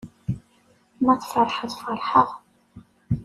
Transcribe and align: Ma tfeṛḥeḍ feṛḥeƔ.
Ma 1.05 1.13
tfeṛḥeḍ 1.21 1.71
feṛḥeƔ. 1.81 2.29